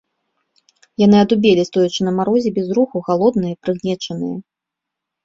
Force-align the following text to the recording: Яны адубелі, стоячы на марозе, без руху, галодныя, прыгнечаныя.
Яны 1.01 1.17
адубелі, 1.25 1.65
стоячы 1.69 2.01
на 2.07 2.13
марозе, 2.19 2.49
без 2.57 2.67
руху, 2.79 2.97
галодныя, 3.11 3.55
прыгнечаныя. 3.67 4.37